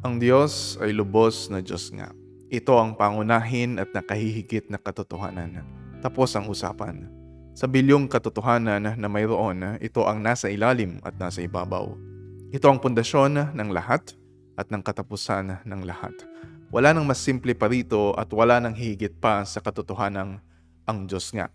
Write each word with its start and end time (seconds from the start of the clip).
Ang 0.00 0.16
Diyos 0.16 0.80
ay 0.80 0.96
lubos 0.96 1.52
na 1.52 1.60
Diyos 1.60 1.92
nga. 1.92 2.08
Ito 2.48 2.72
ang 2.80 2.96
pangunahin 2.96 3.76
at 3.76 3.92
nakahihigit 3.92 4.72
na 4.72 4.80
katotohanan. 4.80 5.60
Tapos 6.00 6.32
ang 6.32 6.48
usapan. 6.48 7.04
Sa 7.52 7.68
bilyong 7.68 8.08
katotohanan 8.08 8.96
na 8.96 9.08
mayroon, 9.12 9.76
ito 9.76 10.08
ang 10.08 10.24
nasa 10.24 10.48
ilalim 10.48 11.04
at 11.04 11.20
nasa 11.20 11.44
ibabaw. 11.44 11.92
Ito 12.48 12.72
ang 12.72 12.80
pundasyon 12.80 13.52
ng 13.52 13.68
lahat 13.76 14.16
at 14.56 14.72
ng 14.72 14.80
katapusan 14.80 15.68
ng 15.68 15.80
lahat. 15.84 16.16
Wala 16.72 16.96
nang 16.96 17.04
mas 17.04 17.20
simple 17.20 17.52
pa 17.52 17.68
rito 17.68 18.16
at 18.16 18.32
wala 18.32 18.56
nang 18.56 18.72
higit 18.72 19.12
pa 19.20 19.44
sa 19.44 19.60
katotohanan 19.60 20.40
ang 20.88 20.98
Diyos 21.04 21.28
nga. 21.36 21.52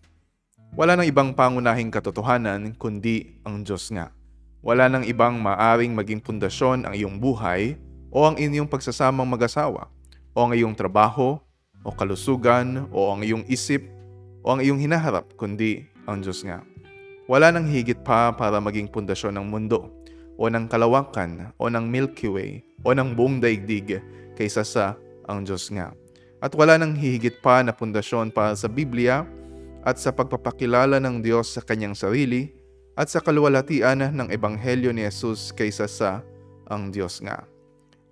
Wala 0.77 0.93
nang 0.93 1.09
ibang 1.09 1.33
pangunahing 1.33 1.89
katotohanan 1.89 2.77
kundi 2.77 3.41
ang 3.41 3.65
Diyos 3.65 3.89
nga. 3.89 4.13
Wala 4.61 4.85
nang 4.85 5.01
ibang 5.01 5.41
maaring 5.41 5.97
maging 5.97 6.21
pundasyon 6.21 6.85
ang 6.85 6.93
iyong 6.93 7.17
buhay 7.17 7.81
o 8.15 8.23
ang 8.23 8.39
inyong 8.39 8.71
pagsasamang 8.71 9.27
mag-asawa, 9.27 9.91
o 10.31 10.37
ang 10.39 10.55
iyong 10.55 10.71
trabaho, 10.71 11.35
o 11.83 11.91
kalusugan, 11.91 12.87
o 12.95 13.11
ang 13.11 13.27
iyong 13.27 13.43
isip, 13.51 13.83
o 14.39 14.55
ang 14.55 14.63
iyong 14.63 14.79
hinaharap, 14.79 15.35
kundi 15.35 15.83
ang 16.07 16.23
Diyos 16.23 16.47
nga. 16.47 16.63
Wala 17.27 17.51
nang 17.51 17.67
higit 17.67 18.07
pa 18.07 18.31
para 18.31 18.63
maging 18.63 18.87
pundasyon 18.87 19.35
ng 19.35 19.51
mundo, 19.51 19.91
o 20.39 20.47
ng 20.47 20.71
kalawakan, 20.71 21.51
o 21.59 21.67
ng 21.67 21.83
Milky 21.91 22.31
Way, 22.31 22.63
o 22.87 22.95
ng 22.95 23.19
buong 23.19 23.43
daigdig 23.43 23.99
kaysa 24.39 24.63
sa 24.63 24.95
ang 25.27 25.43
Diyos 25.43 25.67
nga. 25.75 25.91
At 26.39 26.55
wala 26.55 26.79
nang 26.79 26.95
hihigit 26.95 27.43
pa 27.43 27.67
na 27.67 27.75
pundasyon 27.75 28.31
para 28.31 28.55
sa 28.55 28.71
Biblia 28.71 29.27
at 29.83 29.99
sa 29.99 30.15
pagpapakilala 30.15 31.03
ng 31.03 31.19
Diyos 31.19 31.51
sa 31.51 31.59
kanyang 31.59 31.99
sarili 31.99 32.55
at 32.95 33.11
sa 33.11 33.19
kaluwalhatian 33.19 34.07
ng 34.15 34.31
Ebanghelyo 34.31 34.95
ni 34.95 35.03
Jesus 35.03 35.51
kaysa 35.51 35.89
sa 35.89 36.23
ang 36.69 36.95
Diyos 36.95 37.19
nga. 37.19 37.54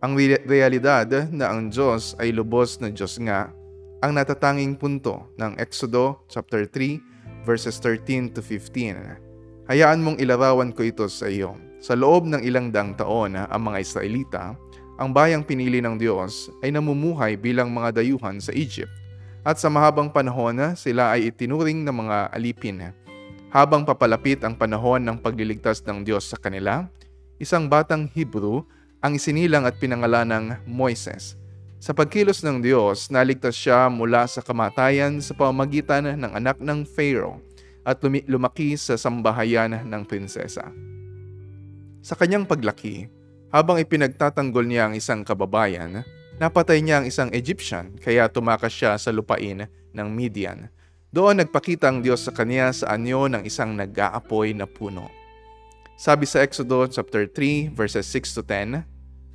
Ang 0.03 0.19
realidad 0.19 1.07
na 1.31 1.47
ang 1.47 1.71
Diyos 1.71 2.11
ay 2.19 2.35
lubos 2.35 2.75
na 2.83 2.91
Diyos 2.91 3.15
nga 3.23 3.55
ang 4.03 4.11
natatanging 4.11 4.75
punto 4.75 5.31
ng 5.39 5.55
Exodo 5.55 6.27
chapter 6.27 6.67
3 6.67 7.47
verses 7.47 7.79
13 7.79 8.35
to 8.35 8.43
15. 8.43 8.99
Hayaan 9.71 10.03
mong 10.03 10.19
ilarawan 10.19 10.75
ko 10.75 10.83
ito 10.83 11.07
sa 11.07 11.31
iyo. 11.31 11.55
Sa 11.79 11.95
loob 11.95 12.27
ng 12.27 12.43
ilang 12.43 12.67
daang 12.67 12.99
taon 12.99 13.39
ang 13.39 13.61
mga 13.63 13.79
Israelita, 13.79 14.59
ang 14.99 15.15
bayang 15.15 15.47
pinili 15.47 15.79
ng 15.79 15.95
Diyos 15.95 16.51
ay 16.59 16.75
namumuhay 16.75 17.39
bilang 17.39 17.71
mga 17.71 18.03
dayuhan 18.03 18.43
sa 18.43 18.51
Egypt. 18.51 18.91
At 19.47 19.55
sa 19.55 19.71
mahabang 19.71 20.11
panahon 20.11 20.75
sila 20.75 21.15
ay 21.15 21.31
itinuring 21.31 21.79
ng 21.87 21.95
mga 21.95 22.17
alipin. 22.35 22.91
Habang 23.55 23.87
papalapit 23.87 24.43
ang 24.43 24.59
panahon 24.59 24.99
ng 24.99 25.15
pagliligtas 25.23 25.79
ng 25.87 26.03
Diyos 26.03 26.27
sa 26.27 26.35
kanila, 26.35 26.91
isang 27.39 27.71
batang 27.71 28.11
Hebrew 28.11 28.67
ang 29.03 29.19
isinilang 29.19 29.67
at 29.67 29.75
pinangalan 29.75 30.31
ng 30.31 30.45
Moises. 30.63 31.35
Sa 31.83 31.91
pagkilos 31.91 32.39
ng 32.47 32.63
Diyos, 32.63 33.11
naligtas 33.11 33.59
siya 33.59 33.91
mula 33.91 34.23
sa 34.23 34.39
kamatayan 34.39 35.19
sa 35.19 35.35
pamamagitan 35.35 36.15
ng 36.15 36.31
anak 36.31 36.63
ng 36.63 36.87
Pharaoh 36.87 37.43
at 37.83 37.99
lumaki 37.99 38.79
sa 38.79 38.95
sambahayan 38.95 39.83
ng 39.83 40.03
prinsesa. 40.07 40.71
Sa 41.99 42.15
kanyang 42.15 42.47
paglaki, 42.47 43.11
habang 43.51 43.75
ipinagtatanggol 43.83 44.63
niya 44.63 44.87
ang 44.87 44.95
isang 44.95 45.27
kababayan, 45.27 46.07
napatay 46.39 46.79
niya 46.79 47.03
ang 47.03 47.05
isang 47.11 47.27
Egyptian 47.35 47.99
kaya 47.99 48.31
tumakas 48.31 48.71
siya 48.71 48.95
sa 48.95 49.11
lupain 49.11 49.67
ng 49.67 50.07
Midian. 50.07 50.71
Doon 51.11 51.43
nagpakita 51.43 51.91
ang 51.91 51.99
Diyos 51.99 52.23
sa 52.23 52.31
kanya 52.31 52.71
sa 52.71 52.95
anyo 52.95 53.27
ng 53.27 53.43
isang 53.43 53.75
nag-aapoy 53.75 54.55
na 54.55 54.63
puno. 54.63 55.11
Sabi 55.99 56.23
sa 56.25 56.41
Exodo 56.41 56.87
chapter 56.87 57.27
3 57.27 57.75
verses 57.75 58.07
6 58.07 58.39
to 58.39 58.43
10, 58.47 58.92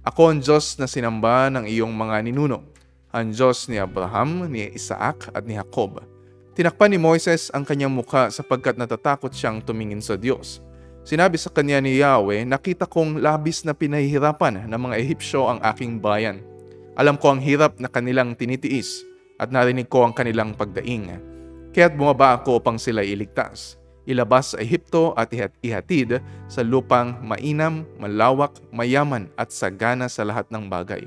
ako 0.09 0.33
ang 0.33 0.41
Diyos 0.41 0.81
na 0.81 0.89
sinamba 0.89 1.53
ng 1.53 1.69
iyong 1.69 1.93
mga 1.93 2.25
ninuno, 2.25 2.65
ang 3.13 3.29
Diyos 3.29 3.69
ni 3.69 3.77
Abraham, 3.77 4.49
ni 4.49 4.65
Isaac 4.73 5.29
at 5.37 5.45
ni 5.45 5.53
Jacob. 5.61 6.01
Tinakpan 6.57 6.97
ni 6.97 6.99
Moises 6.99 7.53
ang 7.53 7.63
kanyang 7.63 7.93
muka 7.93 8.33
sapagkat 8.33 8.81
natatakot 8.81 9.31
siyang 9.37 9.61
tumingin 9.61 10.01
sa 10.01 10.17
Diyos. 10.17 10.65
Sinabi 11.05 11.37
sa 11.37 11.53
kanya 11.53 11.85
ni 11.85 12.01
Yahweh, 12.01 12.49
nakita 12.49 12.89
kong 12.89 13.21
labis 13.21 13.69
na 13.69 13.77
pinahihirapan 13.77 14.65
ng 14.65 14.81
mga 14.81 14.97
Ehipsyo 14.97 15.45
ang 15.45 15.61
aking 15.61 16.01
bayan. 16.01 16.41
Alam 16.97 17.21
ko 17.21 17.37
ang 17.37 17.41
hirap 17.45 17.77
na 17.77 17.87
kanilang 17.93 18.35
tinitiis 18.35 19.05
at 19.39 19.53
narinig 19.55 19.87
ko 19.93 20.09
ang 20.09 20.17
kanilang 20.17 20.57
pagdaing. 20.57 21.21
Kaya't 21.71 21.95
bumaba 21.95 22.43
ako 22.43 22.59
upang 22.59 22.81
sila 22.81 23.07
iligtas 23.07 23.78
ilabas 24.09 24.57
sa 24.57 24.65
Ehipto 24.65 25.13
at 25.13 25.29
ihatid 25.61 26.25
sa 26.49 26.65
lupang 26.65 27.21
mainam, 27.21 27.85
malawak, 28.01 28.57
mayaman 28.73 29.29
at 29.37 29.53
sagana 29.53 30.09
sa 30.09 30.25
lahat 30.25 30.49
ng 30.49 30.65
bagay. 30.73 31.05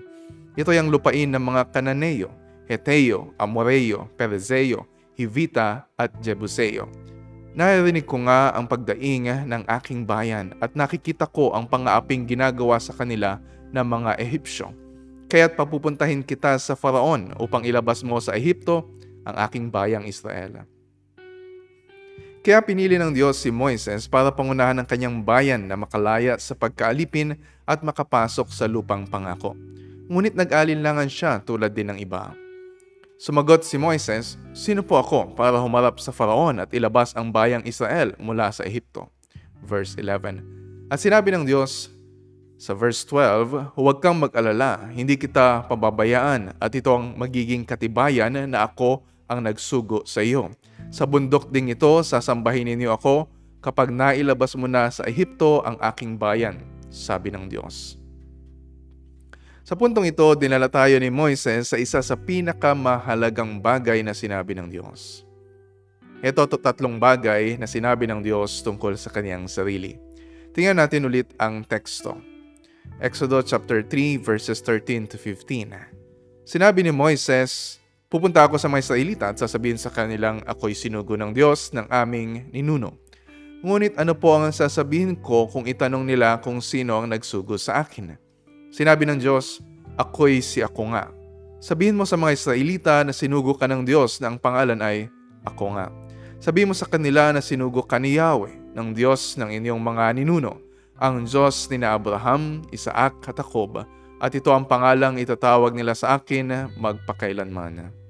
Ito 0.53 0.69
ang 0.69 0.93
lupain 0.93 1.33
ng 1.33 1.41
mga 1.41 1.73
Kananeo, 1.73 2.29
Heteo, 2.69 3.33
Amoreo, 3.41 4.05
Perezeo, 4.13 4.85
Hivita 5.17 5.89
at 5.97 6.13
Jebuseo. 6.21 6.85
Naririnig 7.51 8.07
ko 8.07 8.21
nga 8.23 8.55
ang 8.55 8.63
pagdaing 8.63 9.49
ng 9.49 9.63
aking 9.67 10.07
bayan 10.07 10.55
at 10.63 10.71
nakikita 10.71 11.27
ko 11.27 11.51
ang 11.51 11.67
pangaaping 11.67 12.23
ginagawa 12.23 12.79
sa 12.79 12.95
kanila 12.95 13.41
ng 13.75 13.83
mga 13.83 14.15
Ehipsyo. 14.21 14.71
Kaya't 15.27 15.59
papupuntahin 15.59 16.23
kita 16.23 16.55
sa 16.59 16.79
Faraon 16.79 17.35
upang 17.39 17.67
ilabas 17.67 18.03
mo 18.07 18.19
sa 18.23 18.35
Ehipto 18.39 18.87
ang 19.27 19.35
aking 19.47 19.67
bayang 19.67 20.07
Israel. 20.07 20.63
Kaya 22.41 22.57
pinili 22.57 22.97
ng 22.97 23.13
Diyos 23.13 23.37
si 23.37 23.53
Moises 23.53 24.09
para 24.09 24.33
pangunahan 24.33 24.73
ng 24.81 24.87
kanyang 24.89 25.21
bayan 25.21 25.61
na 25.69 25.77
makalaya 25.77 26.33
sa 26.41 26.57
pagkaalipin 26.57 27.37
at 27.69 27.85
makapasok 27.85 28.49
sa 28.49 28.65
lupang 28.65 29.05
pangako. 29.05 29.53
Ngunit 30.09 30.33
nag-alinlangan 30.33 31.05
siya 31.05 31.37
tulad 31.45 31.69
din 31.69 31.93
ng 31.93 32.01
iba. 32.01 32.33
Sumagot 33.21 33.61
si 33.61 33.77
Moises, 33.77 34.41
Sino 34.57 34.81
po 34.81 34.97
ako 34.97 35.37
para 35.37 35.61
humarap 35.61 36.01
sa 36.01 36.09
Faraon 36.09 36.57
at 36.57 36.73
ilabas 36.73 37.13
ang 37.13 37.29
bayang 37.29 37.61
Israel 37.61 38.17
mula 38.17 38.49
sa 38.49 38.65
Ehipto? 38.65 39.05
Verse 39.61 39.93
11 40.01 40.89
At 40.89 40.97
sinabi 40.97 41.29
ng 41.37 41.45
Diyos 41.45 41.93
sa 42.57 42.73
verse 42.73 43.05
12, 43.05 43.77
Huwag 43.77 44.01
kang 44.01 44.17
mag-alala, 44.17 44.89
hindi 44.89 45.13
kita 45.13 45.69
pababayaan 45.69 46.57
at 46.57 46.73
ito 46.73 46.89
ang 46.89 47.13
magiging 47.21 47.69
katibayan 47.69 48.33
na 48.49 48.65
ako 48.65 49.05
ang 49.29 49.45
nagsugo 49.45 50.09
sa 50.09 50.25
iyo 50.25 50.49
sa 50.91 51.07
bundok 51.07 51.47
ding 51.47 51.71
ito, 51.71 52.03
sasambahin 52.03 52.67
ninyo 52.67 52.91
ako 52.91 53.31
kapag 53.63 53.95
nailabas 53.95 54.59
mo 54.59 54.67
na 54.67 54.91
sa 54.91 55.07
Ehipto 55.07 55.63
ang 55.63 55.79
aking 55.79 56.19
bayan, 56.19 56.59
sabi 56.91 57.31
ng 57.31 57.47
Diyos. 57.47 57.95
Sa 59.63 59.79
puntong 59.79 60.03
ito, 60.03 60.27
dinala 60.35 60.67
tayo 60.67 60.99
ni 60.99 61.07
Moises 61.07 61.71
sa 61.71 61.79
isa 61.79 62.03
sa 62.03 62.15
pinakamahalagang 62.19 63.63
bagay 63.63 64.03
na 64.03 64.11
sinabi 64.11 64.51
ng 64.51 64.67
Diyos. 64.67 65.23
Ito 66.21 66.45
to 66.45 66.61
tatlong 66.61 67.01
bagay 67.01 67.55
na 67.55 67.65
sinabi 67.65 68.05
ng 68.05 68.21
Diyos 68.21 68.61
tungkol 68.61 68.93
sa 68.99 69.09
kaniyang 69.09 69.47
sarili. 69.49 69.97
Tingnan 70.51 70.83
natin 70.83 71.07
ulit 71.07 71.31
ang 71.39 71.63
teksto. 71.65 72.19
Exodo 73.01 73.41
chapter 73.41 73.81
3 73.81 74.21
verses 74.21 74.61
13 74.61 75.09
to 75.09 75.17
15. 75.17 75.73
Sinabi 76.45 76.85
ni 76.85 76.93
Moises, 76.93 77.80
Pupunta 78.11 78.43
ako 78.43 78.59
sa 78.59 78.67
mga 78.67 78.83
Israelita 78.83 79.25
at 79.31 79.39
sasabihin 79.39 79.79
sa 79.79 79.87
kanilang 79.87 80.43
ako'y 80.43 80.75
sinugo 80.75 81.15
ng 81.15 81.31
Diyos 81.31 81.71
ng 81.71 81.87
aming 81.87 82.51
ninuno. 82.51 82.99
Ngunit 83.63 83.95
ano 83.95 84.11
po 84.19 84.35
ang 84.35 84.51
sasabihin 84.51 85.15
ko 85.15 85.47
kung 85.47 85.63
itanong 85.63 86.03
nila 86.03 86.35
kung 86.43 86.59
sino 86.59 86.99
ang 86.99 87.07
nagsugo 87.07 87.55
sa 87.55 87.79
akin? 87.79 88.19
Sinabi 88.67 89.07
ng 89.07 89.15
Diyos, 89.15 89.63
ako'y 89.95 90.43
si 90.43 90.59
ako 90.59 90.91
nga. 90.91 91.07
Sabihin 91.63 91.95
mo 91.95 92.03
sa 92.03 92.19
mga 92.19 92.35
Israelita 92.35 92.99
na 93.07 93.15
sinugo 93.15 93.55
ka 93.55 93.63
ng 93.71 93.87
Diyos 93.87 94.19
na 94.19 94.27
ang 94.27 94.43
pangalan 94.43 94.83
ay 94.83 95.07
ako 95.47 95.79
nga. 95.79 95.87
Sabihin 96.43 96.67
mo 96.67 96.75
sa 96.75 96.91
kanila 96.91 97.31
na 97.31 97.39
sinugo 97.39 97.79
ka 97.79 97.95
ni 97.95 98.19
Yahweh, 98.19 98.75
ng 98.75 98.91
Diyos 98.91 99.39
ng 99.39 99.55
inyong 99.55 99.79
mga 99.79 100.19
ninuno, 100.19 100.59
ang 100.99 101.23
Diyos 101.23 101.71
ni 101.71 101.79
na 101.79 101.95
Abraham, 101.95 102.59
Isaac 102.75 103.23
at 103.23 103.39
Jacob, 103.39 103.87
at 104.19 104.31
ito 104.35 104.51
ang 104.51 104.67
pangalang 104.67 105.15
itatawag 105.15 105.71
nila 105.71 105.95
sa 105.95 106.19
akin 106.19 106.75
magpakailanman. 106.75 108.00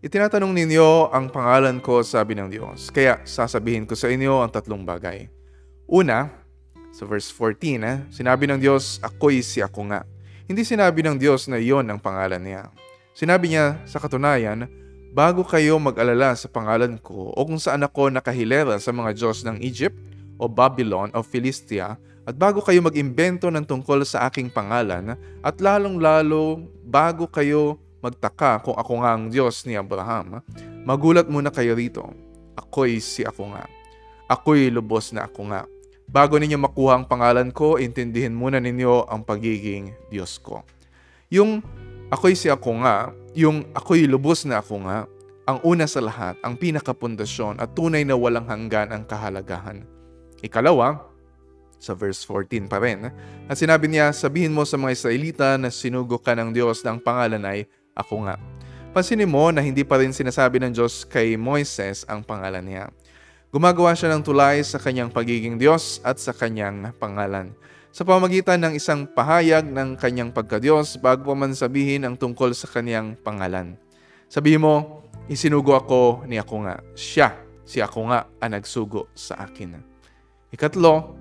Itinatanong 0.00 0.56
ninyo 0.56 1.12
ang 1.12 1.28
pangalan 1.28 1.76
ko, 1.76 2.00
sabi 2.00 2.32
ng 2.32 2.48
Diyos. 2.48 2.88
Kaya 2.88 3.20
sasabihin 3.28 3.84
ko 3.84 3.92
sa 3.92 4.08
inyo 4.08 4.40
ang 4.40 4.48
tatlong 4.48 4.80
bagay. 4.80 5.28
Una, 5.84 6.32
sa 6.88 7.04
verse 7.04 7.28
14, 7.28 7.84
eh, 7.84 8.00
sinabi 8.08 8.48
ng 8.48 8.64
Diyos, 8.64 8.96
ako'y 9.04 9.44
si 9.44 9.60
ako 9.60 9.92
nga. 9.92 10.08
Hindi 10.48 10.64
sinabi 10.64 11.04
ng 11.04 11.20
Diyos 11.20 11.52
na 11.52 11.60
iyon 11.60 11.84
ang 11.92 12.00
pangalan 12.00 12.40
niya. 12.40 12.72
Sinabi 13.12 13.52
niya 13.52 13.76
sa 13.84 14.00
katunayan, 14.00 14.72
bago 15.12 15.44
kayo 15.44 15.76
mag-alala 15.76 16.32
sa 16.32 16.48
pangalan 16.48 16.96
ko 16.96 17.36
o 17.36 17.40
kung 17.44 17.60
saan 17.60 17.84
ako 17.84 18.08
nakahilera 18.08 18.80
sa 18.80 18.96
mga 18.96 19.12
Diyos 19.12 19.44
ng 19.44 19.60
Egypt 19.60 20.00
o 20.40 20.48
Babylon 20.48 21.12
o 21.12 21.20
Philistia, 21.20 22.00
at 22.24 22.40
bago 22.40 22.64
kayo 22.64 22.80
mag-imbento 22.80 23.52
ng 23.52 23.68
tungkol 23.68 24.00
sa 24.08 24.32
aking 24.32 24.48
pangalan, 24.48 25.12
at 25.44 25.60
lalong-lalo 25.60 26.64
bago 26.88 27.28
kayo 27.28 27.76
magtaka 28.00 28.64
kung 28.64 28.76
ako 28.76 28.92
nga 29.04 29.10
ang 29.16 29.28
Diyos 29.28 29.64
ni 29.68 29.76
Abraham, 29.76 30.40
magulat 30.84 31.28
muna 31.28 31.52
kayo 31.52 31.76
rito. 31.76 32.04
Ako'y 32.56 33.00
si 33.00 33.24
ako 33.24 33.52
nga. 33.56 33.64
Ako'y 34.28 34.72
lubos 34.72 35.12
na 35.12 35.28
ako 35.28 35.52
nga. 35.52 35.64
Bago 36.10 36.36
ninyo 36.36 36.58
makuha 36.58 36.98
ang 36.98 37.06
pangalan 37.06 37.54
ko, 37.54 37.78
intindihin 37.78 38.34
muna 38.34 38.58
ninyo 38.58 39.06
ang 39.06 39.22
pagiging 39.22 39.94
Diyos 40.10 40.42
ko. 40.42 40.66
Yung 41.30 41.62
ako'y 42.10 42.34
si 42.34 42.50
ako 42.50 42.82
nga, 42.82 43.14
yung 43.38 43.62
ako'y 43.70 44.10
lubos 44.10 44.42
na 44.42 44.58
ako 44.58 44.90
nga, 44.90 45.06
ang 45.46 45.58
una 45.62 45.86
sa 45.86 46.02
lahat, 46.02 46.34
ang 46.42 46.58
pinakapundasyon 46.58 47.62
at 47.62 47.74
tunay 47.74 48.02
na 48.02 48.18
walang 48.18 48.46
hanggan 48.46 48.90
ang 48.90 49.02
kahalagahan. 49.06 49.82
Ikalawa, 50.42 51.10
sa 51.80 51.96
verse 51.96 52.22
14 52.28 52.68
pa 52.68 52.78
rin, 52.78 53.08
at 53.48 53.56
sinabi 53.56 53.88
niya, 53.88 54.12
sabihin 54.12 54.52
mo 54.52 54.68
sa 54.68 54.76
mga 54.76 54.94
Israelita 54.94 55.48
na 55.56 55.72
sinugo 55.72 56.20
ka 56.20 56.36
ng 56.36 56.52
Diyos 56.52 56.84
na 56.84 56.94
ang 56.94 57.00
pangalan 57.00 57.42
ay 57.42 57.66
ako 57.94 58.26
nga. 58.28 58.36
Pansinin 58.90 59.30
mo 59.30 59.54
na 59.54 59.62
hindi 59.62 59.86
pa 59.86 60.02
rin 60.02 60.10
sinasabi 60.10 60.58
ng 60.58 60.74
Diyos 60.74 61.06
kay 61.06 61.38
Moises 61.38 62.02
ang 62.10 62.26
pangalan 62.26 62.66
niya. 62.66 62.90
Gumagawa 63.54 63.94
siya 63.94 64.10
ng 64.14 64.22
tulay 64.26 64.62
sa 64.66 64.82
kanyang 64.82 65.14
pagiging 65.14 65.58
Diyos 65.58 66.02
at 66.02 66.18
sa 66.18 66.34
kanyang 66.34 66.90
pangalan. 66.98 67.54
Sa 67.90 68.06
pamagitan 68.06 68.62
ng 68.62 68.78
isang 68.78 69.06
pahayag 69.10 69.66
ng 69.66 69.98
kanyang 69.98 70.30
pagkadiyos 70.30 70.98
bago 71.02 71.30
pa 71.30 71.34
man 71.34 71.54
sabihin 71.54 72.06
ang 72.06 72.14
tungkol 72.14 72.54
sa 72.54 72.70
kanyang 72.70 73.18
pangalan. 73.18 73.74
Sabihin 74.30 74.62
mo, 74.62 75.06
isinugo 75.26 75.74
ako 75.74 76.22
ni 76.30 76.38
ako 76.38 76.70
nga. 76.70 76.78
Siya, 76.94 77.34
si 77.66 77.82
ako 77.82 78.14
nga 78.14 78.30
ang 78.38 78.54
nagsugo 78.54 79.10
sa 79.14 79.42
akin. 79.42 79.82
Ikatlo, 80.54 81.18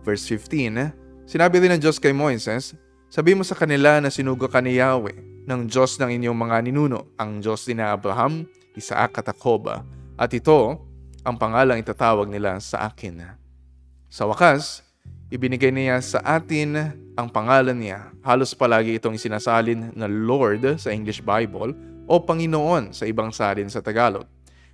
verse 0.00 0.24
15, 0.28 1.28
sinabi 1.28 1.56
rin 1.60 1.76
ng 1.76 1.80
Diyos 1.80 2.00
kay 2.00 2.16
Moises, 2.16 2.72
sabi 3.08 3.36
mo 3.36 3.44
sa 3.44 3.56
kanila 3.56 4.00
na 4.00 4.08
sinugo 4.08 4.48
ka 4.48 4.64
ni 4.64 4.80
Yahweh, 4.80 5.35
ng 5.46 5.70
Diyos 5.70 5.96
ng 6.02 6.10
inyong 6.10 6.36
mga 6.36 6.56
ninuno, 6.66 7.14
ang 7.14 7.38
Diyos 7.38 7.70
na 7.70 7.94
Abraham, 7.94 8.44
Isaac 8.74 9.22
at 9.22 9.30
Jacob, 9.30 9.70
at 10.18 10.30
ito 10.34 10.82
ang 11.22 11.38
pangalang 11.38 11.78
itatawag 11.78 12.26
nila 12.26 12.58
sa 12.58 12.90
akin. 12.90 13.38
Sa 14.10 14.26
wakas, 14.26 14.82
ibinigay 15.30 15.70
niya 15.70 16.02
sa 16.02 16.18
atin 16.22 16.94
ang 17.14 17.30
pangalan 17.30 17.78
niya. 17.78 18.10
Halos 18.26 18.52
palagi 18.52 18.98
itong 18.98 19.16
sinasalin 19.16 19.94
na 19.94 20.10
Lord 20.10 20.82
sa 20.82 20.90
English 20.90 21.22
Bible 21.22 21.74
o 22.06 22.18
Panginoon 22.18 22.90
sa 22.90 23.06
ibang 23.06 23.30
salin 23.30 23.70
sa 23.70 23.78
Tagalog. 23.82 24.26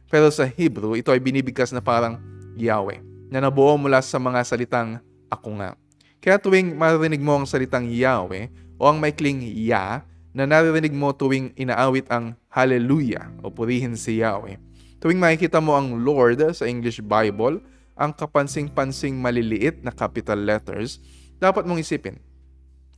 Pero 0.08 0.28
sa 0.28 0.44
Hebrew, 0.44 0.96
ito 0.96 1.08
ay 1.08 1.20
binibigkas 1.20 1.72
na 1.72 1.80
parang 1.80 2.20
Yahweh, 2.56 3.00
na 3.32 3.40
nabuo 3.40 3.76
mula 3.80 4.04
sa 4.04 4.20
mga 4.20 4.44
salitang 4.44 5.00
ako 5.32 5.56
nga. 5.56 5.72
Kaya 6.20 6.36
tuwing 6.36 6.76
marinig 6.76 7.24
mo 7.24 7.40
ang 7.40 7.48
salitang 7.48 7.88
Yahweh 7.88 8.52
o 8.76 8.84
ang 8.84 9.00
maikling 9.00 9.40
Ya 9.56 10.04
na 10.32 10.48
naririnig 10.48 10.96
mo 10.96 11.12
tuwing 11.12 11.52
inaawit 11.54 12.08
ang 12.08 12.36
Hallelujah 12.52 13.32
o 13.44 13.52
purihin 13.52 13.96
si 13.96 14.20
Yahweh, 14.20 14.56
Tuwing 15.02 15.18
makikita 15.18 15.58
mo 15.58 15.74
ang 15.74 15.98
Lord 16.06 16.38
sa 16.54 16.62
English 16.62 17.02
Bible, 17.02 17.58
ang 17.98 18.14
kapansing-pansing 18.14 19.18
maliliit 19.18 19.82
na 19.82 19.90
capital 19.90 20.38
letters, 20.38 21.02
dapat 21.42 21.66
mong 21.66 21.82
isipin. 21.82 22.22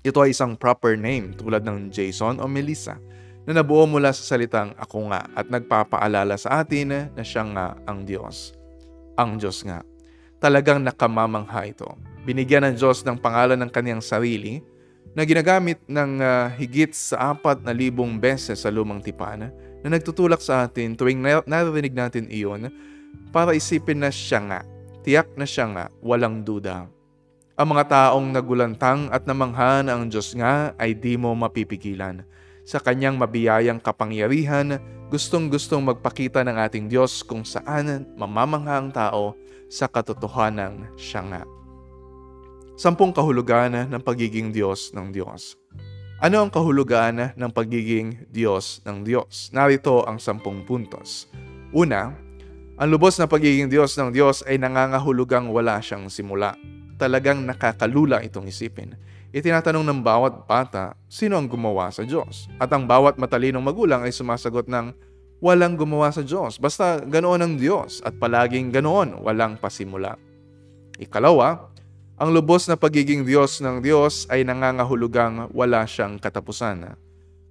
Ito 0.05 0.21
ay 0.21 0.37
isang 0.37 0.53
proper 0.53 1.01
name 1.01 1.33
tulad 1.33 1.65
ng 1.65 1.89
Jason 1.89 2.37
o 2.37 2.45
Melissa 2.45 3.01
na 3.49 3.57
nabuo 3.57 3.89
mula 3.89 4.13
sa 4.13 4.37
salitang 4.37 4.77
ako 4.77 5.17
nga 5.17 5.25
at 5.33 5.49
nagpapaalala 5.49 6.37
sa 6.37 6.61
atin 6.61 7.09
na 7.09 7.25
siya 7.25 7.49
nga 7.57 7.73
ang 7.89 8.05
Diyos. 8.05 8.53
Ang 9.17 9.41
Diyos 9.41 9.65
nga. 9.65 9.81
Talagang 10.45 10.85
nakamamangha 10.85 11.65
ito. 11.65 11.89
Binigyan 12.29 12.69
ng 12.69 12.77
Diyos 12.77 13.01
ng 13.01 13.17
pangalan 13.17 13.57
ng 13.65 13.73
kanyang 13.73 14.05
sarili 14.05 14.61
na 15.15 15.23
ginagamit 15.23 15.79
ng 15.87 16.19
uh, 16.19 16.51
higit 16.59 16.91
sa 16.91 17.33
apat 17.33 17.63
na 17.63 17.71
libong 17.71 18.19
beses 18.19 18.67
sa 18.67 18.71
lumang 18.71 18.99
tipan 18.99 19.49
na 19.81 19.89
nagtutulak 19.89 20.43
sa 20.43 20.67
atin 20.67 20.99
tuwing 20.99 21.23
naririnig 21.47 21.95
natin 21.95 22.27
iyon 22.27 22.69
para 23.31 23.55
isipin 23.55 24.03
na 24.03 24.11
siya 24.11 24.43
nga, 24.43 24.61
tiyak 25.07 25.31
na 25.39 25.47
siya 25.47 25.71
nga, 25.71 25.85
walang 26.03 26.43
duda. 26.43 26.91
Ang 27.55 27.69
mga 27.71 27.85
taong 27.87 28.35
nagulantang 28.35 29.07
at 29.15 29.31
namangha 29.31 29.87
na 29.87 29.95
ang 29.95 30.11
Diyos 30.11 30.35
nga 30.35 30.75
ay 30.75 30.99
di 30.99 31.15
mo 31.15 31.31
mapipigilan. 31.39 32.27
Sa 32.67 32.83
kanyang 32.83 33.15
mabiyayang 33.15 33.79
kapangyarihan, 33.79 34.83
gustong-gustong 35.13 35.87
magpakita 35.87 36.43
ng 36.43 36.57
ating 36.59 36.91
Diyos 36.91 37.23
kung 37.23 37.47
saan 37.47 38.11
mamamangha 38.19 38.75
ang 38.75 38.91
tao 38.91 39.39
sa 39.71 39.87
katotohanan 39.87 40.91
siya 40.99 41.23
nga. 41.31 41.54
Sampung 42.75 43.15
kahulugan 43.15 43.87
ng 43.87 44.03
pagiging 44.03 44.51
Diyos 44.51 44.91
ng 44.91 45.15
Diyos. 45.15 45.55
Ano 46.19 46.43
ang 46.43 46.51
kahulugan 46.51 47.31
ng 47.39 47.51
pagiging 47.55 48.27
Diyos 48.35 48.83
ng 48.83 49.07
Diyos? 49.07 49.55
Narito 49.55 50.03
ang 50.03 50.19
sampung 50.19 50.67
puntos. 50.67 51.31
Una, 51.71 52.19
ang 52.75 52.89
lubos 52.91 53.15
na 53.23 53.31
pagiging 53.31 53.71
Diyos 53.71 53.95
ng 53.95 54.11
Diyos 54.11 54.43
ay 54.43 54.59
nangangahulugang 54.59 55.55
wala 55.55 55.79
siyang 55.79 56.11
simula. 56.11 56.59
Talagang 56.99 57.47
nakakalula 57.47 58.27
itong 58.27 58.51
isipin. 58.51 58.99
Itinatanong 59.31 59.87
ng 59.87 60.03
bawat 60.03 60.43
bata, 60.51 60.99
sino 61.07 61.39
ang 61.39 61.47
gumawa 61.47 61.95
sa 61.95 62.03
Diyos? 62.03 62.51
At 62.59 62.75
ang 62.75 62.91
bawat 62.91 63.23
matalinong 63.23 63.63
magulang 63.63 64.03
ay 64.03 64.11
sumasagot 64.11 64.67
ng, 64.67 64.91
walang 65.39 65.79
gumawa 65.79 66.11
sa 66.11 66.27
Diyos. 66.27 66.59
Basta 66.59 66.99
ganoon 66.99 67.39
ang 67.39 67.55
Diyos 67.55 68.03
at 68.03 68.19
palaging 68.19 68.75
ganoon, 68.75 69.23
walang 69.23 69.63
pasimula. 69.63 70.19
Ikalawa, 70.99 71.74
ang 72.15 72.31
lubos 72.31 72.71
na 72.71 72.79
pagiging 72.79 73.27
Diyos 73.27 73.59
ng 73.59 73.83
Diyos 73.83 74.31
ay 74.31 74.47
nangangahulugang 74.47 75.51
wala 75.51 75.83
siyang 75.83 76.23
katapusan. 76.23 76.95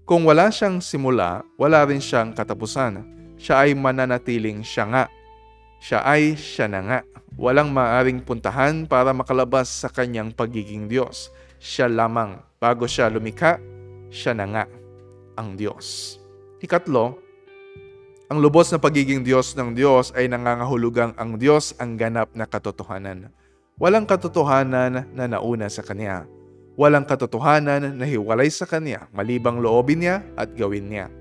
Kung 0.07 0.23
wala 0.23 0.47
siyang 0.55 0.79
simula, 0.79 1.43
wala 1.59 1.83
rin 1.83 1.99
siyang 1.99 2.31
katapusan. 2.31 3.03
Siya 3.35 3.67
ay 3.67 3.75
mananatiling 3.75 4.63
siya 4.63 4.87
nga. 4.87 5.03
Siya 5.83 5.99
ay 6.07 6.39
siya 6.39 6.71
na 6.71 6.79
nga. 6.79 6.99
Walang 7.35 7.75
maaring 7.75 8.23
puntahan 8.23 8.87
para 8.87 9.11
makalabas 9.11 9.67
sa 9.67 9.91
kanyang 9.91 10.31
pagiging 10.31 10.87
Diyos. 10.87 11.27
Siya 11.59 11.91
lamang. 11.91 12.39
Bago 12.55 12.87
siya 12.87 13.11
lumika, 13.11 13.59
siya 14.07 14.31
na 14.31 14.47
nga 14.47 14.63
ang 15.35 15.59
Diyos. 15.59 16.15
Ikatlo, 16.63 17.19
ang 18.31 18.39
lubos 18.39 18.71
na 18.71 18.79
pagiging 18.79 19.27
Diyos 19.27 19.59
ng 19.59 19.75
Diyos 19.75 20.15
ay 20.15 20.31
nangangahulugang 20.31 21.19
ang 21.19 21.35
Diyos 21.35 21.75
ang 21.83 21.99
ganap 21.99 22.31
na 22.31 22.47
katotohanan. 22.47 23.42
Walang 23.83 24.07
katotohanan 24.07 25.11
na 25.11 25.25
nauna 25.27 25.67
sa 25.67 25.83
Kanya. 25.83 26.23
Walang 26.79 27.03
katotohanan 27.03 27.99
na 27.99 28.07
hiwalay 28.07 28.47
sa 28.47 28.63
Kanya 28.63 29.11
malibang 29.11 29.59
loobin 29.59 29.99
niya 29.99 30.23
at 30.39 30.55
gawin 30.55 30.87
niya. 30.87 31.11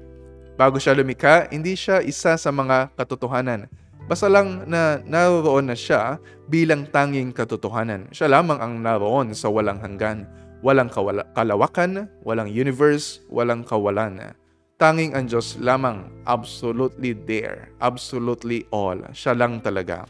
Bago 0.54 0.78
siya 0.78 0.94
lumika, 0.94 1.50
hindi 1.50 1.74
siya 1.74 2.06
isa 2.06 2.38
sa 2.38 2.50
mga 2.54 2.94
katotohanan. 2.94 3.66
Basta 4.06 4.30
lang 4.30 4.62
na 4.70 5.02
naroon 5.02 5.74
na 5.74 5.74
siya 5.74 6.22
bilang 6.46 6.86
tanging 6.86 7.34
katotohanan. 7.34 8.06
Siya 8.14 8.30
lamang 8.30 8.62
ang 8.62 8.78
naroon 8.78 9.34
sa 9.34 9.50
walang 9.50 9.82
hanggan. 9.82 10.22
Walang 10.62 10.86
kawala- 10.86 11.26
kalawakan, 11.34 12.06
walang 12.22 12.46
universe, 12.46 13.26
walang 13.26 13.66
kawalan. 13.66 14.38
Tanging 14.78 15.18
ang 15.18 15.26
Diyos 15.26 15.58
lamang, 15.58 16.06
absolutely 16.30 17.10
there, 17.26 17.74
absolutely 17.82 18.70
all. 18.70 19.02
Siya 19.10 19.34
lang 19.34 19.58
talaga. 19.58 20.06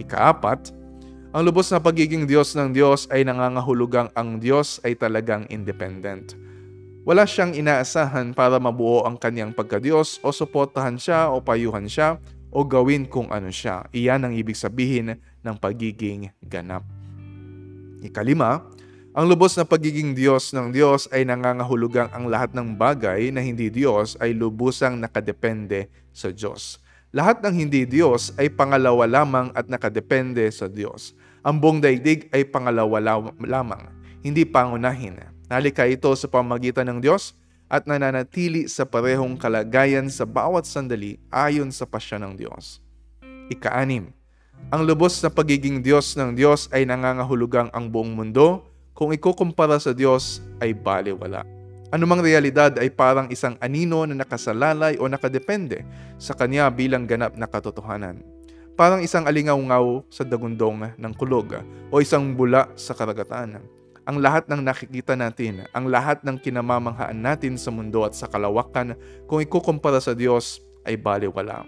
Ikaapat, 0.00 0.83
ang 1.34 1.42
lubos 1.42 1.66
na 1.74 1.82
pagiging 1.82 2.30
Diyos 2.30 2.54
ng 2.54 2.70
Diyos 2.70 3.10
ay 3.10 3.26
nangangahulugang 3.26 4.06
ang 4.14 4.38
Diyos 4.38 4.78
ay 4.86 4.94
talagang 4.94 5.50
independent. 5.50 6.38
Wala 7.02 7.26
siyang 7.26 7.58
inaasahan 7.58 8.38
para 8.38 8.62
mabuo 8.62 9.02
ang 9.02 9.18
kanyang 9.18 9.50
pagkadiyos 9.50 10.22
o 10.22 10.30
suportahan 10.30 10.94
siya 10.94 11.34
o 11.34 11.42
payuhan 11.42 11.90
siya 11.90 12.22
o 12.54 12.62
gawin 12.62 13.02
kung 13.10 13.34
ano 13.34 13.50
siya. 13.50 13.82
Iyan 13.90 14.30
ang 14.30 14.32
ibig 14.38 14.54
sabihin 14.54 15.18
ng 15.42 15.56
pagiging 15.58 16.30
ganap. 16.46 16.86
Ikalima, 17.98 18.62
ang 19.10 19.26
lubos 19.26 19.58
na 19.58 19.66
pagiging 19.66 20.14
Diyos 20.14 20.54
ng 20.54 20.70
Diyos 20.70 21.10
ay 21.10 21.26
nangangahulugang 21.26 22.14
ang 22.14 22.30
lahat 22.30 22.54
ng 22.54 22.78
bagay 22.78 23.34
na 23.34 23.42
hindi 23.42 23.74
Diyos 23.74 24.14
ay 24.22 24.38
lubusang 24.38 25.02
nakadepende 25.02 25.90
sa 26.14 26.30
Diyos. 26.30 26.78
Lahat 27.14 27.38
ng 27.38 27.54
hindi 27.54 27.86
Diyos 27.86 28.34
ay 28.34 28.50
pangalawa 28.50 29.06
lamang 29.06 29.54
at 29.54 29.70
nakadepende 29.70 30.50
sa 30.50 30.66
Diyos. 30.66 31.14
Ang 31.46 31.62
buong 31.62 31.78
daigdig 31.78 32.26
ay 32.34 32.42
pangalawa 32.42 32.98
lamang, 33.38 33.86
hindi 34.26 34.42
pangunahin. 34.42 35.22
Nalika 35.46 35.86
ito 35.86 36.10
sa 36.18 36.26
pamagitan 36.26 36.90
ng 36.90 36.98
Diyos 36.98 37.38
at 37.70 37.86
nananatili 37.86 38.66
sa 38.66 38.82
parehong 38.82 39.38
kalagayan 39.38 40.10
sa 40.10 40.26
bawat 40.26 40.66
sandali 40.66 41.22
ayon 41.30 41.70
sa 41.70 41.86
pasya 41.86 42.18
ng 42.18 42.34
Diyos. 42.34 42.82
Ikaanim, 43.46 44.10
ang 44.74 44.82
lubos 44.82 45.22
na 45.22 45.30
pagiging 45.30 45.86
Diyos 45.86 46.18
ng 46.18 46.34
Diyos 46.34 46.66
ay 46.74 46.82
nangangahulugang 46.82 47.70
ang 47.70 47.94
buong 47.94 48.10
mundo 48.10 48.66
kung 48.90 49.14
ikukumpara 49.14 49.78
sa 49.78 49.94
Diyos 49.94 50.42
ay 50.58 50.74
baliwala 50.74 51.53
anumang 51.94 52.18
realidad 52.18 52.74
ay 52.82 52.90
parang 52.90 53.30
isang 53.30 53.54
anino 53.62 54.02
na 54.02 54.18
nakasalalay 54.18 54.98
o 54.98 55.06
nakadepende 55.06 55.86
sa 56.18 56.34
kanya 56.34 56.66
bilang 56.66 57.06
ganap 57.06 57.38
na 57.38 57.46
katotohanan. 57.46 58.18
Parang 58.74 58.98
isang 58.98 59.22
alingaw-ngaw 59.22 60.02
sa 60.10 60.26
dagundong 60.26 60.98
ng 60.98 61.12
kulog 61.14 61.62
o 61.94 62.02
isang 62.02 62.34
bula 62.34 62.66
sa 62.74 62.98
karagatan. 62.98 63.62
Ang 64.04 64.18
lahat 64.18 64.50
ng 64.50 64.58
nakikita 64.58 65.14
natin, 65.14 65.70
ang 65.70 65.86
lahat 65.86 66.26
ng 66.26 66.34
kinamamanghaan 66.42 67.14
natin 67.14 67.54
sa 67.54 67.70
mundo 67.70 68.02
at 68.02 68.18
sa 68.18 68.26
kalawakan 68.26 68.98
kung 69.30 69.38
ikukumpara 69.38 70.02
sa 70.02 70.12
Diyos 70.12 70.58
ay 70.82 70.98
baliwala. 70.98 71.62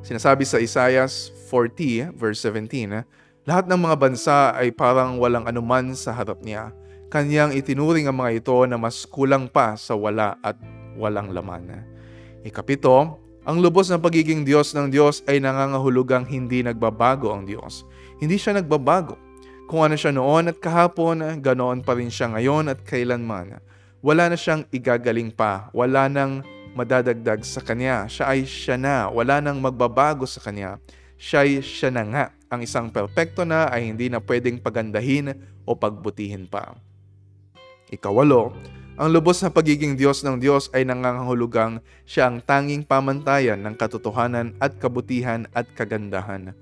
Sinasabi 0.00 0.48
sa 0.48 0.56
Isaiah 0.56 1.04
40 1.04 2.16
verse 2.16 2.40
17, 2.40 3.04
Lahat 3.44 3.68
ng 3.68 3.80
mga 3.80 3.96
bansa 4.00 4.56
ay 4.56 4.72
parang 4.72 5.20
walang 5.20 5.44
anuman 5.44 5.92
sa 5.92 6.16
harap 6.16 6.40
niya. 6.40 6.72
Kanyang 7.08 7.56
itinuring 7.56 8.04
ang 8.04 8.20
mga 8.20 8.44
ito 8.44 8.56
na 8.68 8.76
mas 8.76 9.08
kulang 9.08 9.48
pa 9.48 9.72
sa 9.80 9.96
wala 9.96 10.36
at 10.44 10.60
walang 10.92 11.32
laman. 11.32 11.80
Ikapito, 12.44 13.16
ang 13.48 13.64
lubos 13.64 13.88
na 13.88 13.96
pagiging 13.96 14.44
Diyos 14.44 14.76
ng 14.76 14.92
Diyos 14.92 15.24
ay 15.24 15.40
nangangahulugang 15.40 16.28
hindi 16.28 16.60
nagbabago 16.60 17.32
ang 17.32 17.48
Diyos. 17.48 17.88
Hindi 18.20 18.36
siya 18.36 18.60
nagbabago. 18.60 19.16
Kung 19.64 19.88
ano 19.88 19.96
siya 19.96 20.12
noon 20.12 20.52
at 20.52 20.60
kahapon, 20.60 21.40
ganoon 21.40 21.80
pa 21.80 21.96
rin 21.96 22.12
siya 22.12 22.28
ngayon 22.28 22.68
at 22.76 22.84
kailanman. 22.84 23.56
Wala 24.04 24.28
na 24.28 24.36
siyang 24.36 24.68
igagaling 24.68 25.32
pa. 25.32 25.72
Wala 25.72 26.12
nang 26.12 26.44
madadagdag 26.76 27.40
sa 27.40 27.64
Kanya. 27.64 28.04
Siya 28.04 28.36
ay 28.36 28.44
siya 28.44 28.76
na. 28.76 29.08
Wala 29.08 29.40
nang 29.40 29.64
magbabago 29.64 30.28
sa 30.28 30.44
Kanya. 30.44 30.76
Siya 31.16 31.48
ay 31.48 31.64
siya 31.64 31.88
na 31.88 32.04
nga. 32.04 32.24
Ang 32.52 32.68
isang 32.68 32.92
perpekto 32.92 33.48
na 33.48 33.72
ay 33.72 33.88
hindi 33.88 34.12
na 34.12 34.20
pwedeng 34.20 34.60
pagandahin 34.60 35.32
o 35.64 35.72
pagbutihin 35.72 36.44
pa. 36.44 36.76
Ikawalo, 37.88 38.52
ang 38.98 39.08
lubos 39.14 39.40
na 39.40 39.48
pagiging 39.48 39.94
Diyos 39.94 40.26
ng 40.26 40.42
Diyos 40.42 40.68
ay 40.74 40.82
nangangahulugang 40.84 41.78
siya 42.02 42.28
ang 42.28 42.42
tanging 42.42 42.82
pamantayan 42.82 43.62
ng 43.62 43.78
katotohanan 43.78 44.58
at 44.58 44.76
kabutihan 44.82 45.46
at 45.54 45.70
kagandahan. 45.78 46.52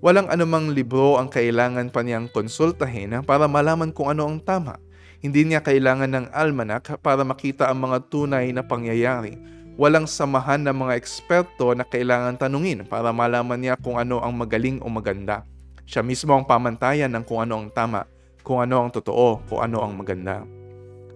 Walang 0.00 0.32
anumang 0.32 0.72
libro 0.72 1.20
ang 1.20 1.28
kailangan 1.28 1.92
pa 1.92 2.00
niyang 2.00 2.30
konsultahin 2.32 3.20
para 3.26 3.44
malaman 3.44 3.92
kung 3.92 4.08
ano 4.08 4.24
ang 4.24 4.40
tama. 4.40 4.80
Hindi 5.20 5.44
niya 5.44 5.60
kailangan 5.60 6.08
ng 6.08 6.26
almanak 6.32 6.96
para 7.04 7.20
makita 7.26 7.68
ang 7.68 7.84
mga 7.84 8.08
tunay 8.08 8.48
na 8.56 8.64
pangyayari 8.64 9.36
walang 9.80 10.04
samahan 10.04 10.60
ng 10.60 10.76
mga 10.76 10.92
eksperto 10.92 11.72
na 11.72 11.88
kailangan 11.88 12.36
tanungin 12.36 12.84
para 12.84 13.16
malaman 13.16 13.56
niya 13.56 13.74
kung 13.80 13.96
ano 13.96 14.20
ang 14.20 14.36
magaling 14.36 14.76
o 14.84 14.92
maganda. 14.92 15.48
Siya 15.88 16.04
mismo 16.04 16.36
ang 16.36 16.44
pamantayan 16.44 17.08
ng 17.16 17.24
kung 17.24 17.40
ano 17.40 17.56
ang 17.64 17.72
tama, 17.72 18.04
kung 18.44 18.60
ano 18.60 18.84
ang 18.84 18.92
totoo, 18.92 19.40
kung 19.48 19.64
ano 19.64 19.80
ang 19.80 19.96
maganda. 19.96 20.59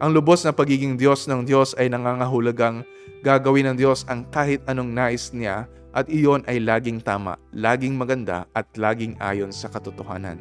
Ang 0.04 0.12
lubos 0.12 0.44
na 0.44 0.52
pagiging 0.52 1.00
Diyos 1.00 1.24
ng 1.24 1.48
Diyos 1.48 1.72
ay 1.80 1.88
nangangahulugang 1.88 2.84
gagawin 3.24 3.72
ng 3.72 3.76
Diyos 3.80 4.04
ang 4.04 4.28
kahit 4.28 4.60
anong 4.68 4.92
nais 4.92 5.32
niya 5.32 5.64
at 5.96 6.12
iyon 6.12 6.44
ay 6.44 6.60
laging 6.60 7.00
tama, 7.00 7.40
laging 7.56 7.96
maganda 7.96 8.44
at 8.52 8.68
laging 8.76 9.16
ayon 9.16 9.48
sa 9.48 9.72
katotohanan. 9.72 10.36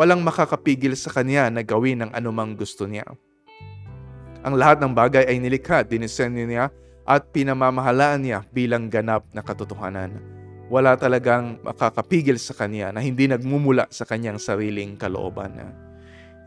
Walang 0.00 0.24
makakapigil 0.24 0.96
sa 0.96 1.12
Kanya 1.12 1.52
na 1.52 1.60
gawin 1.60 2.08
ang 2.08 2.10
anumang 2.16 2.56
gusto 2.56 2.88
niya. 2.88 3.04
Ang 4.48 4.56
lahat 4.56 4.80
ng 4.80 4.96
bagay 4.96 5.28
ay 5.28 5.44
nilikha, 5.44 5.84
dinisenyo 5.84 6.48
niya 6.48 6.72
at 7.04 7.28
pinamamahalaan 7.36 8.24
niya 8.24 8.48
bilang 8.48 8.88
ganap 8.88 9.28
na 9.36 9.44
katotohanan. 9.44 10.16
Wala 10.72 10.96
talagang 10.96 11.60
makakapigil 11.60 12.40
sa 12.40 12.56
kanya 12.56 12.96
na 12.96 13.04
hindi 13.04 13.28
nagmumula 13.28 13.92
sa 13.92 14.08
kanyang 14.08 14.40
sariling 14.40 14.96
kalooban. 14.96 15.52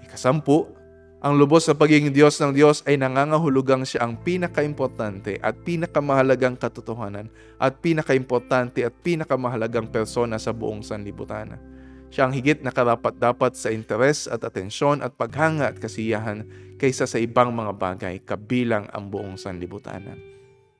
Ikasampu, 0.01 0.78
ang 1.19 1.35
lubos 1.35 1.67
sa 1.67 1.75
pagiging 1.75 2.15
Diyos 2.15 2.39
ng 2.39 2.55
Diyos 2.55 2.79
ay 2.87 2.95
nangangahulugang 2.95 3.83
siya 3.83 4.07
ang 4.07 4.15
pinakaimportante 4.23 5.35
at 5.43 5.51
pinakamahalagang 5.67 6.55
katotohanan 6.55 7.27
at 7.59 7.83
pinakaimportante 7.83 8.87
at 8.87 8.95
pinakamahalagang 9.03 9.91
persona 9.91 10.39
sa 10.39 10.55
buong 10.55 10.79
sanlibutan. 10.79 11.59
Siya 12.07 12.23
ang 12.23 12.31
higit 12.31 12.63
na 12.63 12.71
karapat-dapat 12.71 13.51
sa 13.51 13.67
interes 13.67 14.31
at 14.31 14.47
atensyon 14.47 15.03
at 15.03 15.11
paghanga 15.19 15.67
at 15.67 15.77
kasiyahan 15.83 16.47
kaysa 16.79 17.03
sa 17.03 17.19
ibang 17.19 17.51
mga 17.51 17.75
bagay 17.75 18.15
kabilang 18.23 18.87
ang 18.95 19.11
buong 19.11 19.35
sanlibutan. 19.35 20.15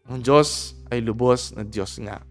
Ang 0.07 0.23
Diyos 0.23 0.79
ay 0.87 1.03
lubos 1.03 1.51
na 1.51 1.67
Diyos 1.67 1.99
nga. 1.99 2.23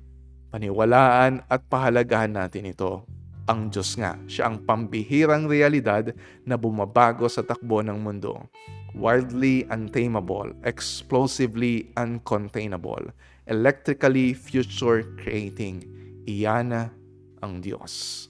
Paniwalaan 0.48 1.44
at 1.44 1.60
pahalagahan 1.68 2.32
natin 2.32 2.72
ito. 2.72 3.04
Ang 3.48 3.72
Diyos 3.72 3.96
nga, 3.96 4.12
siya 4.28 4.52
ang 4.52 4.60
pambihirang 4.60 5.48
realidad 5.48 6.12
na 6.44 6.60
bumabago 6.60 7.24
sa 7.32 7.40
takbo 7.40 7.80
ng 7.80 7.96
mundo. 7.96 8.44
Wildly 8.92 9.64
untamable, 9.72 10.52
explosively 10.68 11.88
uncontainable, 11.96 13.08
electrically 13.48 14.36
future 14.36 15.16
creating. 15.16 15.80
Iyan 16.28 16.92
ang 17.40 17.54
Diyos. 17.64 18.27